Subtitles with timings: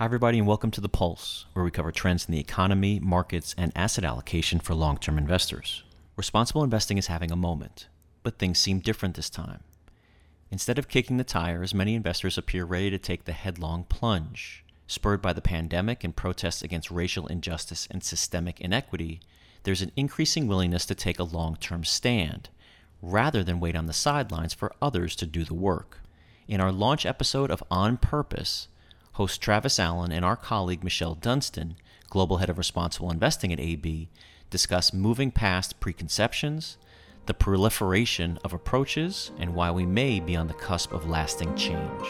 [0.00, 3.54] Hi, everybody, and welcome to The Pulse, where we cover trends in the economy, markets,
[3.58, 5.82] and asset allocation for long term investors.
[6.16, 7.86] Responsible investing is having a moment,
[8.22, 9.60] but things seem different this time.
[10.50, 14.64] Instead of kicking the tires, many investors appear ready to take the headlong plunge.
[14.86, 19.20] Spurred by the pandemic and protests against racial injustice and systemic inequity,
[19.64, 22.48] there's an increasing willingness to take a long term stand,
[23.02, 25.98] rather than wait on the sidelines for others to do the work.
[26.48, 28.68] In our launch episode of On Purpose,
[29.12, 31.76] host Travis Allen and our colleague Michelle Dunstan,
[32.08, 34.08] Global Head of Responsible Investing at AB,
[34.50, 36.76] discuss moving past preconceptions,
[37.26, 42.02] the proliferation of approaches, and why we may be on the cusp of lasting change.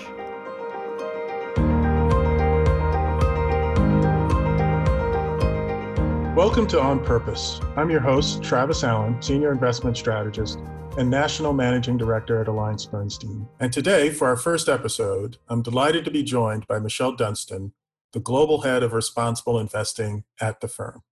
[6.37, 7.60] Welcome to On Purpose.
[7.77, 10.59] I'm your host, Travis Allen, Senior Investment Strategist
[10.97, 13.47] and National Managing Director at AllianceBernstein.
[13.61, 17.73] And today, for our first episode, I'm delighted to be joined by Michelle Dunstan,
[18.13, 21.03] the Global Head of Responsible Investing at the firm.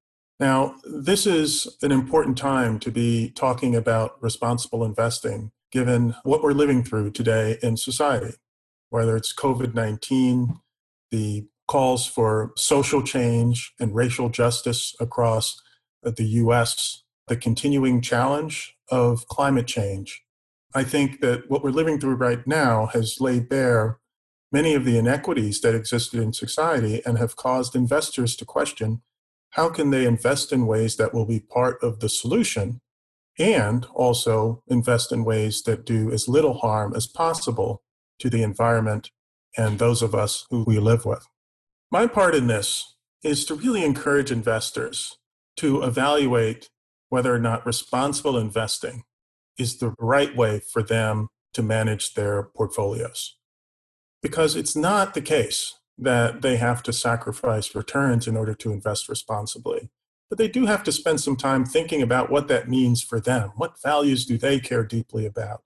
[0.40, 6.52] Now, this is an important time to be talking about responsible investing, given what we're
[6.52, 8.34] living through today in society,
[8.90, 10.58] whether it's COVID 19,
[11.10, 15.60] the calls for social change and racial justice across
[16.02, 20.22] the US, the continuing challenge of climate change.
[20.74, 23.98] I think that what we're living through right now has laid bare
[24.52, 29.02] many of the inequities that existed in society and have caused investors to question
[29.50, 32.80] how can they invest in ways that will be part of the solution
[33.38, 37.82] and also invest in ways that do as little harm as possible
[38.18, 39.10] to the environment
[39.56, 41.26] and those of us who we live with.
[41.90, 45.16] My part in this is to really encourage investors
[45.56, 46.68] to evaluate
[47.08, 49.04] whether or not responsible investing
[49.58, 53.36] is the right way for them to manage their portfolios.
[54.22, 59.08] Because it's not the case that they have to sacrifice returns in order to invest
[59.08, 59.90] responsibly.
[60.28, 63.52] But they do have to spend some time thinking about what that means for them.
[63.56, 65.62] What values do they care deeply about?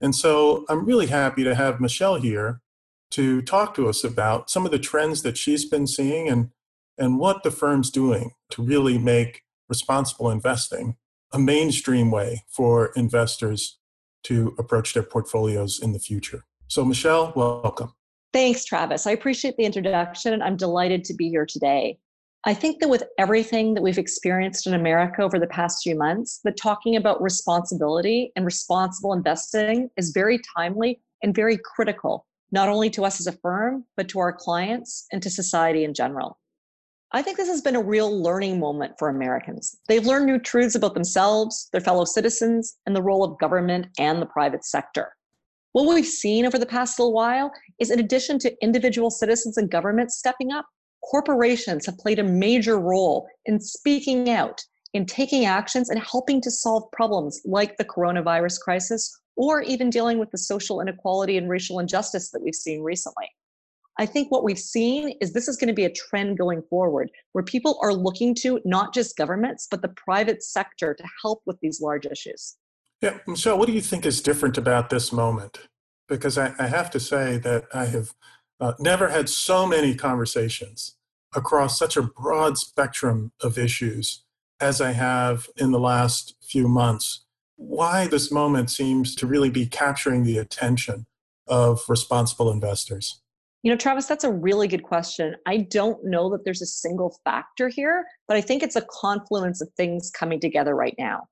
[0.00, 2.62] And so I'm really happy to have Michelle here
[3.10, 6.50] to talk to us about some of the trends that she's been seeing and,
[6.96, 10.96] and what the firm's doing to really make responsible investing
[11.32, 13.78] a mainstream way for investors
[14.24, 16.44] to approach their portfolios in the future.
[16.66, 17.94] So, Michelle, welcome.
[18.32, 19.06] Thanks, Travis.
[19.06, 21.98] I appreciate the introduction I'm delighted to be here today.
[22.44, 26.40] I think that with everything that we've experienced in America over the past few months,
[26.44, 32.88] that talking about responsibility and responsible investing is very timely and very critical, not only
[32.90, 36.39] to us as a firm, but to our clients and to society in general.
[37.12, 39.76] I think this has been a real learning moment for Americans.
[39.88, 44.22] They've learned new truths about themselves, their fellow citizens, and the role of government and
[44.22, 45.16] the private sector.
[45.72, 49.68] What we've seen over the past little while is in addition to individual citizens and
[49.68, 50.66] governments stepping up,
[51.02, 54.62] corporations have played a major role in speaking out,
[54.94, 60.20] in taking actions, and helping to solve problems like the coronavirus crisis or even dealing
[60.20, 63.28] with the social inequality and racial injustice that we've seen recently.
[64.00, 67.10] I think what we've seen is this is going to be a trend going forward
[67.32, 71.58] where people are looking to not just governments, but the private sector to help with
[71.60, 72.56] these large issues.
[73.02, 75.68] Yeah, Michelle, what do you think is different about this moment?
[76.08, 78.14] Because I, I have to say that I have
[78.58, 80.96] uh, never had so many conversations
[81.36, 84.24] across such a broad spectrum of issues
[84.60, 87.26] as I have in the last few months.
[87.56, 91.04] Why this moment seems to really be capturing the attention
[91.46, 93.20] of responsible investors?
[93.62, 95.36] You know, Travis, that's a really good question.
[95.46, 99.60] I don't know that there's a single factor here, but I think it's a confluence
[99.60, 101.28] of things coming together right now.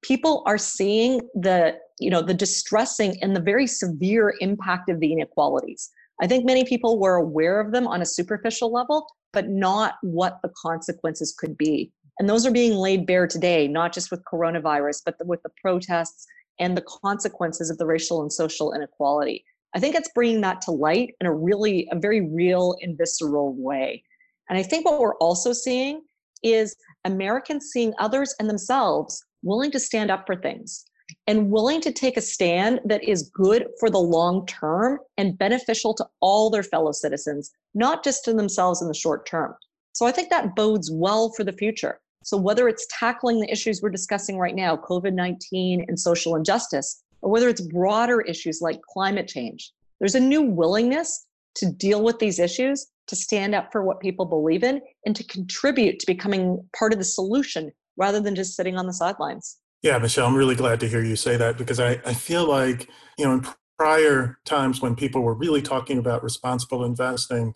[0.00, 5.12] People are seeing the, you know, the distressing and the very severe impact of the
[5.12, 5.90] inequalities.
[6.20, 10.38] I think many people were aware of them on a superficial level, but not what
[10.42, 11.90] the consequences could be.
[12.18, 16.26] And those are being laid bare today, not just with coronavirus, but with the protests
[16.60, 19.44] and the consequences of the racial and social inequality.
[19.74, 23.54] I think it's bringing that to light in a really, a very real and visceral
[23.54, 24.02] way.
[24.48, 26.02] And I think what we're also seeing
[26.42, 30.84] is Americans seeing others and themselves willing to stand up for things
[31.26, 35.94] and willing to take a stand that is good for the long term and beneficial
[35.94, 39.54] to all their fellow citizens, not just to themselves in the short term.
[39.92, 42.00] So I think that bodes well for the future.
[42.24, 47.02] So whether it's tackling the issues we're discussing right now, COVID 19 and social injustice,
[47.22, 49.72] or whether it's broader issues like climate change.
[50.00, 51.26] There's a new willingness
[51.56, 55.24] to deal with these issues, to stand up for what people believe in, and to
[55.24, 59.58] contribute to becoming part of the solution rather than just sitting on the sidelines.
[59.82, 62.88] Yeah, Michelle, I'm really glad to hear you say that because I, I feel like,
[63.18, 63.46] you know, in
[63.78, 67.52] prior times when people were really talking about responsible investing,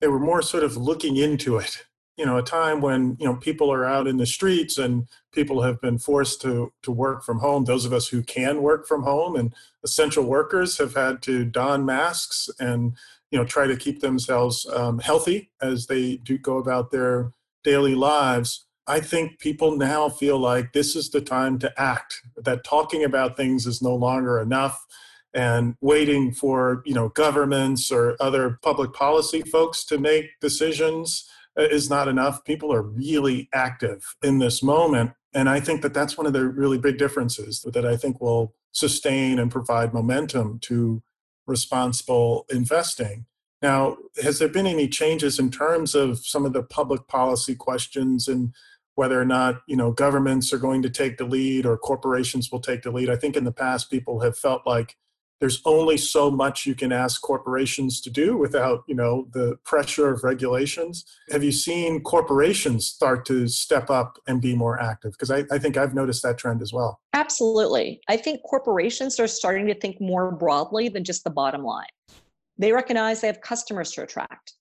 [0.00, 1.84] they were more sort of looking into it.
[2.18, 5.62] You know, a time when you know people are out in the streets and people
[5.62, 7.64] have been forced to to work from home.
[7.64, 9.54] Those of us who can work from home and
[9.84, 12.96] essential workers have had to don masks and
[13.30, 17.32] you know try to keep themselves um, healthy as they do go about their
[17.62, 18.66] daily lives.
[18.88, 22.22] I think people now feel like this is the time to act.
[22.36, 24.84] That talking about things is no longer enough
[25.34, 31.28] and waiting for you know governments or other public policy folks to make decisions
[31.58, 32.44] Uh, is not enough.
[32.44, 36.42] People are really active in this moment and i think that that's one of the
[36.46, 41.02] really big differences that i think will sustain and provide momentum to
[41.46, 43.26] responsible investing.
[43.62, 48.28] Now has there been any changes in terms of some of the public policy questions
[48.28, 48.54] and
[48.94, 52.60] whether or not you know governments are going to take the lead or corporations will
[52.60, 53.10] take the lead?
[53.10, 54.96] I think in the past people have felt like
[55.40, 60.12] there's only so much you can ask corporations to do without you know the pressure
[60.12, 61.04] of regulations.
[61.30, 65.12] Have you seen corporations start to step up and be more active?
[65.12, 67.00] Because I, I, think i've noticed that trend as well.
[67.14, 68.00] Absolutely.
[68.08, 71.86] I think corporations are starting to think more broadly than just the bottom line.
[72.58, 74.54] They recognize they have customers to attract.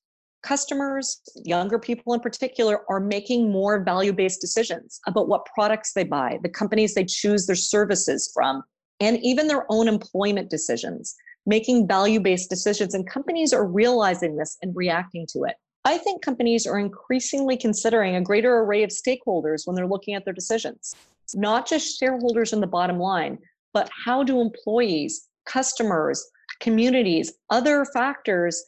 [0.44, 6.38] Customers younger people in particular are making more value-based decisions about what products they buy
[6.44, 8.64] the companies they choose their services from
[9.00, 11.16] and even their own employment decisions,
[11.46, 12.94] making value based decisions.
[12.94, 15.56] And companies are realizing this and reacting to it.
[15.86, 20.26] I think companies are increasingly considering a greater array of stakeholders when they're looking at
[20.26, 20.94] their decisions,
[21.34, 23.40] not just shareholders in the bottom line,
[23.74, 26.26] but how do employees, customers,
[26.60, 28.64] communities, other factors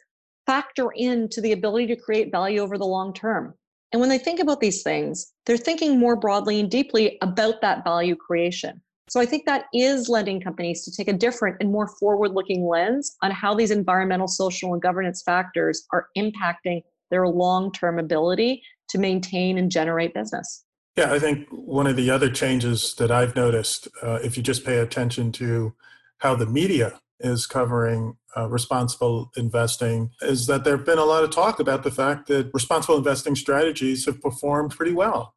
[0.46, 3.54] factor into the ability to create value over the long term.
[3.92, 7.84] And when they think about these things, they're thinking more broadly and deeply about that
[7.84, 8.82] value creation.
[9.10, 12.68] So I think that is lending companies to take a different and more forward looking
[12.68, 18.62] lens on how these environmental, social, and governance factors are impacting their long term ability
[18.90, 20.64] to maintain and generate business.
[20.96, 24.66] Yeah, I think one of the other changes that I've noticed, uh, if you just
[24.66, 25.74] pay attention to
[26.20, 31.24] how the media is covering uh, responsible investing, is that there have been a lot
[31.24, 35.36] of talk about the fact that responsible investing strategies have performed pretty well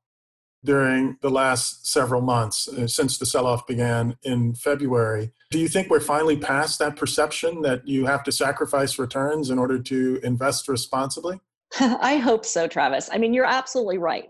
[0.65, 5.33] during the last several months uh, since the sell off began in February.
[5.51, 9.59] Do you think we're finally past that perception that you have to sacrifice returns in
[9.59, 11.41] order to invest responsibly?
[11.81, 13.09] I hope so, Travis.
[13.13, 14.29] I mean, you're absolutely right.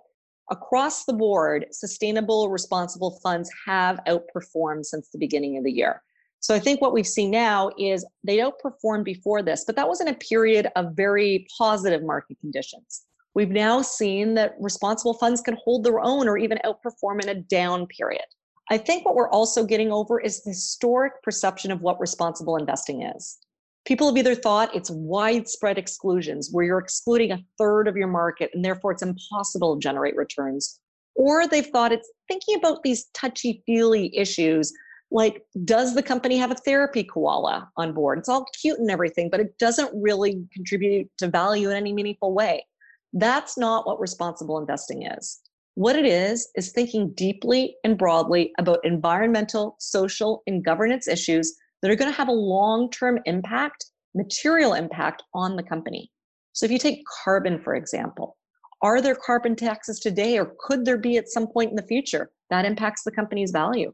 [0.50, 6.02] Across the board, sustainable, responsible funds have outperformed since the beginning of the year.
[6.40, 10.00] So I think what we've seen now is they outperformed before this, but that was
[10.00, 13.04] in a period of very positive market conditions.
[13.34, 17.34] We've now seen that responsible funds can hold their own or even outperform in a
[17.34, 18.24] down period.
[18.70, 23.02] I think what we're also getting over is the historic perception of what responsible investing
[23.02, 23.38] is.
[23.84, 28.50] People have either thought it's widespread exclusions where you're excluding a third of your market
[28.54, 30.78] and therefore it's impossible to generate returns,
[31.14, 34.72] or they've thought it's thinking about these touchy feely issues
[35.10, 38.18] like does the company have a therapy koala on board?
[38.18, 42.32] It's all cute and everything, but it doesn't really contribute to value in any meaningful
[42.32, 42.64] way.
[43.12, 45.40] That's not what responsible investing is.
[45.74, 51.90] What it is, is thinking deeply and broadly about environmental, social, and governance issues that
[51.90, 56.10] are going to have a long term impact, material impact on the company.
[56.52, 58.36] So, if you take carbon, for example,
[58.82, 62.30] are there carbon taxes today or could there be at some point in the future?
[62.50, 63.92] That impacts the company's value.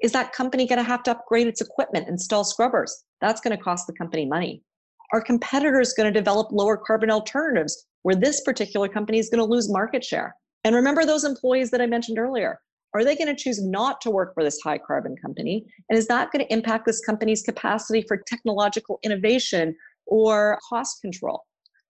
[0.00, 3.04] Is that company going to have to upgrade its equipment, install scrubbers?
[3.20, 4.62] That's going to cost the company money.
[5.12, 9.52] Are competitors going to develop lower carbon alternatives where this particular company is going to
[9.52, 10.34] lose market share.
[10.64, 12.60] And remember those employees that I mentioned earlier.
[12.94, 15.66] Are they going to choose not to work for this high carbon company?
[15.88, 21.42] And is that going to impact this company's capacity for technological innovation or cost control?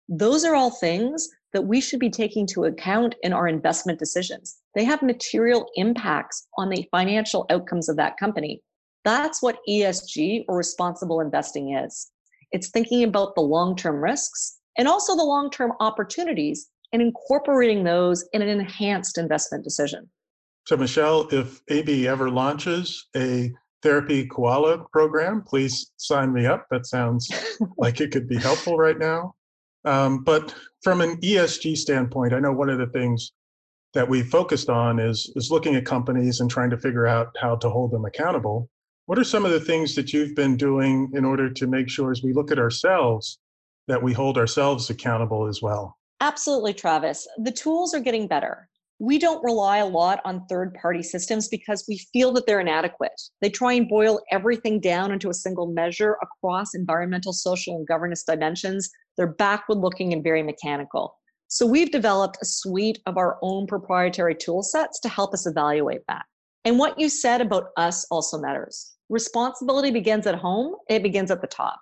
[0.09, 4.59] Those are all things that we should be taking to account in our investment decisions.
[4.75, 8.61] They have material impacts on the financial outcomes of that company.
[9.05, 12.11] That's what ESG or responsible investing is.
[12.53, 17.85] It's thinking about the long term risks and also the long term opportunities and incorporating
[17.85, 20.09] those in an enhanced investment decision.
[20.67, 23.51] So, Michelle, if AB ever launches a
[23.83, 26.67] therapy koala program, please sign me up.
[26.71, 27.31] That sounds
[27.79, 29.35] like it could be helpful right now.
[29.85, 33.33] Um, but from an ESG standpoint, I know one of the things
[33.95, 37.57] that we focused on is, is looking at companies and trying to figure out how
[37.57, 38.69] to hold them accountable.
[39.09, 42.11] What are some of the things that you've been doing in order to make sure
[42.11, 43.39] as we look at ourselves
[43.87, 45.97] that we hold ourselves accountable as well.
[46.21, 47.27] Absolutely, Travis.
[47.39, 48.69] The tools are getting better.
[48.99, 53.19] we don't rely a lot on third party systems because we feel that they're inadequate.
[53.41, 58.25] They try and boil everything down into a single measure across environmental, social, and governance
[58.25, 58.91] dimensions.
[59.17, 61.15] They're backward looking and very mechanical.
[61.47, 66.03] So we've developed a suite of our own proprietary tool sets to help us evaluate
[66.09, 66.27] that.
[66.67, 68.97] And what you said about us also matters.
[69.09, 71.81] Responsibility begins at home, it begins at the top.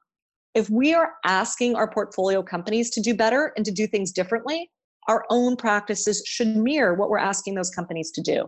[0.55, 4.71] If we are asking our portfolio companies to do better and to do things differently,
[5.09, 8.47] our own practices should mirror what we're asking those companies to do.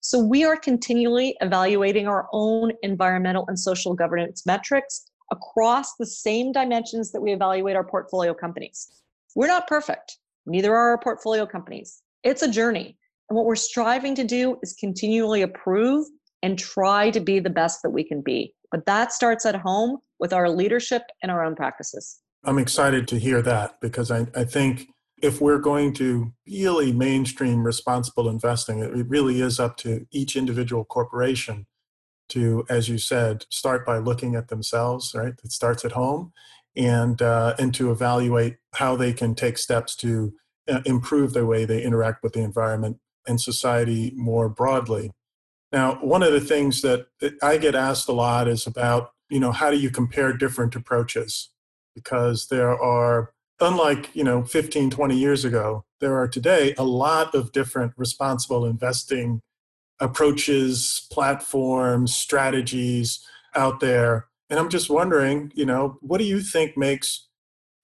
[0.00, 6.52] So we are continually evaluating our own environmental and social governance metrics across the same
[6.52, 9.02] dimensions that we evaluate our portfolio companies.
[9.34, 12.02] We're not perfect, neither are our portfolio companies.
[12.22, 12.98] It's a journey.
[13.28, 16.06] And what we're striving to do is continually improve
[16.44, 18.54] and try to be the best that we can be.
[18.70, 22.20] But that starts at home with our leadership and our own practices.
[22.44, 24.88] I'm excited to hear that because I, I think
[25.22, 30.84] if we're going to really mainstream responsible investing, it really is up to each individual
[30.84, 31.66] corporation
[32.28, 35.14] to, as you said, start by looking at themselves.
[35.14, 36.34] Right, it starts at home,
[36.76, 40.34] and uh, and to evaluate how they can take steps to
[40.68, 45.12] uh, improve the way they interact with the environment and society more broadly.
[45.74, 47.08] Now, one of the things that
[47.42, 51.50] I get asked a lot is about, you know, how do you compare different approaches?
[51.96, 57.34] Because there are unlike you know 15 20 years ago there are today a lot
[57.36, 59.40] of different responsible investing
[60.00, 64.26] approaches platforms strategies out there.
[64.50, 67.28] And i'm just wondering you know what do you think makes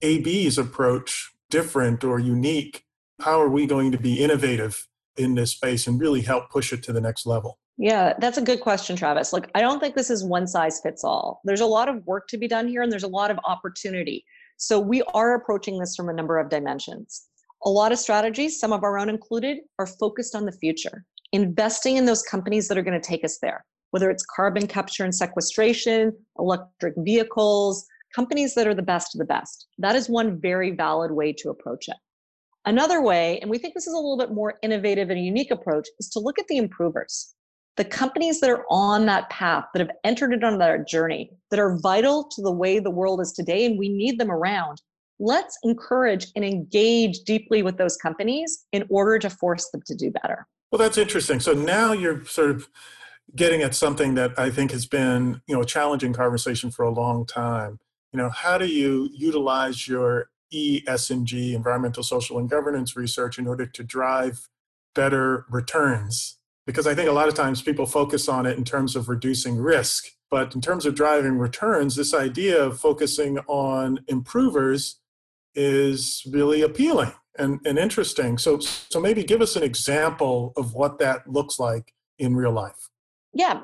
[0.01, 2.85] ab's approach different or unique?
[3.19, 6.83] How are we going to be innovative in this space and really help push it
[6.83, 9.33] to the next level yeah, that's a good question, Travis.
[9.33, 11.41] Look, I don't think this is one size fits all.
[11.45, 14.23] There's a lot of work to be done here and there's a lot of opportunity.
[14.57, 17.25] So we are approaching this from a number of dimensions.
[17.65, 21.97] A lot of strategies, some of our own included, are focused on the future, investing
[21.97, 25.15] in those companies that are going to take us there, whether it's carbon capture and
[25.15, 27.83] sequestration, electric vehicles,
[28.13, 29.65] companies that are the best of the best.
[29.79, 31.97] That is one very valid way to approach it.
[32.65, 35.87] Another way, and we think this is a little bit more innovative and unique approach,
[35.99, 37.33] is to look at the improvers
[37.77, 41.59] the companies that are on that path, that have entered it on that journey, that
[41.59, 44.81] are vital to the way the world is today, and we need them around,
[45.19, 50.11] let's encourage and engage deeply with those companies in order to force them to do
[50.11, 50.47] better.
[50.71, 51.39] Well, that's interesting.
[51.39, 52.67] So now you're sort of
[53.35, 56.91] getting at something that I think has been, you know, a challenging conversation for a
[56.91, 57.79] long time.
[58.11, 63.65] You know, how do you utilize your ESG, environmental, social, and governance research in order
[63.65, 64.49] to drive
[64.93, 68.95] better returns because I think a lot of times people focus on it in terms
[68.95, 70.07] of reducing risk.
[70.29, 74.99] But in terms of driving returns, this idea of focusing on improvers
[75.55, 78.37] is really appealing and, and interesting.
[78.37, 82.89] So, so maybe give us an example of what that looks like in real life.
[83.33, 83.61] Yeah,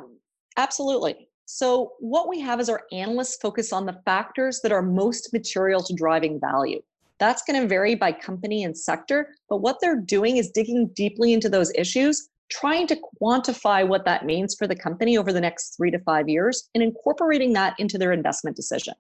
[0.57, 1.29] absolutely.
[1.45, 5.81] So, what we have is our analysts focus on the factors that are most material
[5.83, 6.81] to driving value.
[7.19, 11.31] That's going to vary by company and sector, but what they're doing is digging deeply
[11.31, 15.75] into those issues trying to quantify what that means for the company over the next
[15.75, 18.93] three to five years and incorporating that into their investment decision.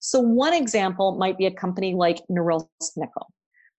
[0.00, 3.32] So, one example might be a company like Norilsk Nickel.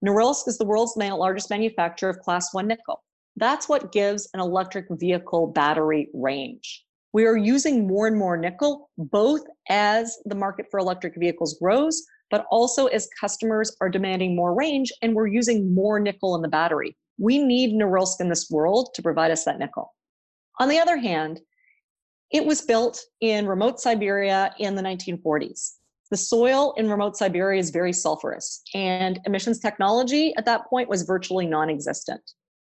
[0.06, 3.04] Norilsk is the world's largest manufacturer of class one nickel.
[3.36, 6.84] That's what gives an electric vehicle battery range.
[7.14, 12.04] We are using more and more nickel, both as the market for electric vehicles grows,
[12.30, 16.48] but also as customers are demanding more range and we're using more nickel in the
[16.48, 16.96] battery.
[17.20, 19.94] We need Norilsk in this world to provide us that nickel.
[20.60, 21.42] On the other hand,
[22.32, 25.74] it was built in remote Siberia in the 1940s.
[26.12, 31.04] The soil in remote Siberia is very sulfurous, and emissions technology at that point was
[31.04, 32.22] virtually non existent.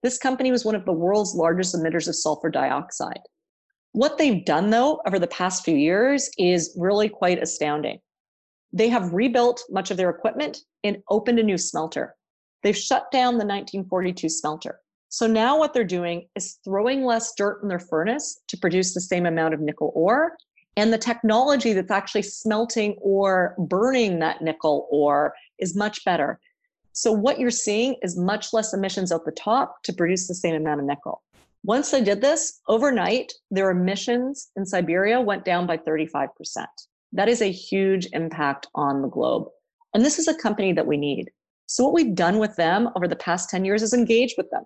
[0.03, 3.21] This company was one of the world's largest emitters of sulfur dioxide.
[3.93, 7.99] What they've done, though, over the past few years is really quite astounding.
[8.73, 12.15] They have rebuilt much of their equipment and opened a new smelter.
[12.63, 14.81] They've shut down the 1942 smelter.
[15.09, 19.01] So now what they're doing is throwing less dirt in their furnace to produce the
[19.01, 20.37] same amount of nickel ore.
[20.77, 26.39] And the technology that's actually smelting or burning that nickel ore is much better.
[26.93, 30.55] So what you're seeing is much less emissions at the top to produce the same
[30.55, 31.23] amount of nickel.
[31.65, 36.29] Once they did this, overnight, their emissions in Siberia went down by 35%.
[37.13, 39.49] That is a huge impact on the globe.
[39.93, 41.31] And this is a company that we need.
[41.73, 44.65] So, what we've done with them over the past 10 years is engage with them,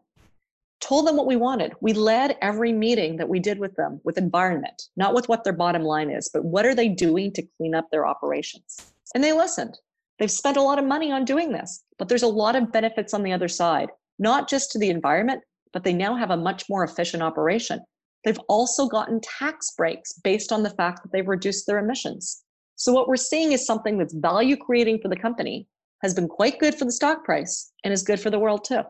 [0.80, 1.74] told them what we wanted.
[1.82, 5.52] We led every meeting that we did with them with environment, not with what their
[5.52, 8.90] bottom line is, but what are they doing to clean up their operations?
[9.14, 9.76] And they listened.
[10.18, 13.12] They've spent a lot of money on doing this, but there's a lot of benefits
[13.12, 15.42] on the other side, not just to the environment,
[15.74, 17.80] but they now have a much more efficient operation.
[18.24, 22.44] They've also gotten tax breaks based on the fact that they've reduced their emissions.
[22.76, 25.68] So, what we're seeing is something that's value creating for the company,
[26.04, 28.82] has been quite good for the stock price, and is good for the world too.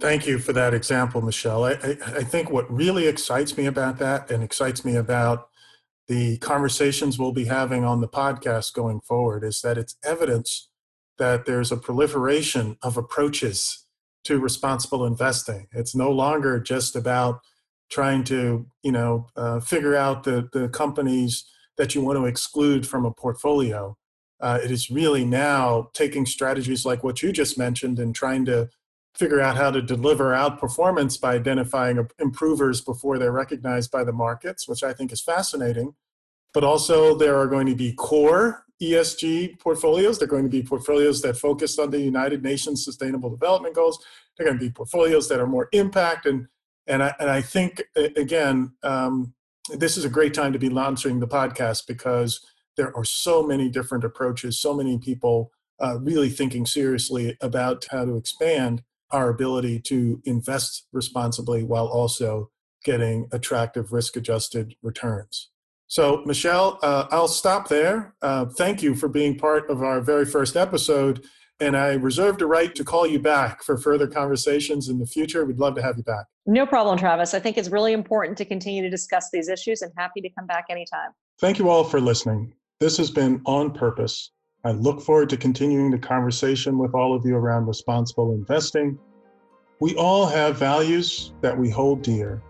[0.00, 1.64] Thank you for that example, Michelle.
[1.64, 5.48] I, I, I think what really excites me about that and excites me about
[6.08, 10.70] the conversations we'll be having on the podcast going forward is that it's evidence
[11.18, 13.84] that there's a proliferation of approaches
[14.24, 15.66] to responsible investing.
[15.72, 17.40] It's no longer just about
[17.90, 21.44] trying to, you know, uh, figure out the, the companies
[21.76, 23.94] that you want to exclude from a portfolio.
[24.42, 28.68] Uh, it is really now taking strategies like what you just mentioned and trying to
[29.14, 34.66] figure out how to deliver outperformance by identifying improvers before they're recognized by the markets,
[34.66, 35.94] which I think is fascinating.
[36.52, 40.18] But also, there are going to be core ESG portfolios.
[40.18, 44.04] They're going to be portfolios that focus on the United Nations Sustainable Development Goals.
[44.36, 46.26] They're going to be portfolios that are more impact.
[46.26, 46.48] And,
[46.88, 49.34] and, I, and I think, again, um,
[49.70, 52.44] this is a great time to be launching the podcast because
[52.76, 55.50] there are so many different approaches, so many people
[55.82, 62.50] uh, really thinking seriously about how to expand our ability to invest responsibly while also
[62.84, 65.50] getting attractive risk adjusted returns.
[65.86, 68.14] So, Michelle, uh, I'll stop there.
[68.22, 71.24] Uh, thank you for being part of our very first episode.
[71.60, 75.44] And I reserve the right to call you back for further conversations in the future.
[75.44, 76.26] We'd love to have you back.
[76.46, 77.34] No problem, Travis.
[77.34, 80.46] I think it's really important to continue to discuss these issues and happy to come
[80.46, 81.10] back anytime.
[81.40, 82.54] Thank you all for listening.
[82.82, 84.32] This has been On Purpose
[84.64, 88.98] I look forward to continuing the conversation with all of you around responsible investing.
[89.80, 92.42] We all have values that we hold dear,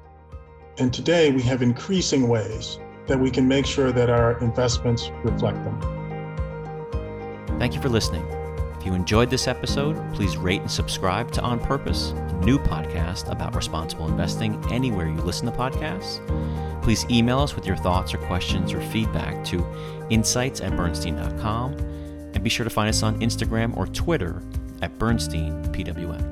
[0.78, 5.62] and today we have increasing ways that we can make sure that our investments reflect
[5.64, 5.78] them.
[7.58, 8.24] Thank you for listening.
[8.82, 13.30] If you enjoyed this episode, please rate and subscribe to On Purpose, a new podcast
[13.30, 16.18] about responsible investing anywhere you listen to podcasts.
[16.82, 19.64] Please email us with your thoughts or questions or feedback to
[20.10, 21.74] insights at bernstein.com
[22.34, 24.42] and be sure to find us on Instagram or Twitter
[24.82, 26.24] at Bernstein PWM.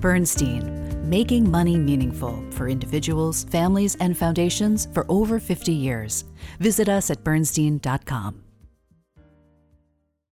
[0.00, 6.24] Bernstein, making money meaningful for individuals, families, and foundations for over 50 years.
[6.58, 8.47] Visit us at bernstein.com.